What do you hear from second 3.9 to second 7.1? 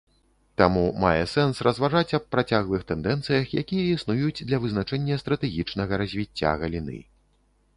існуюць для вызначэння стратэгічнага развіцця галіны.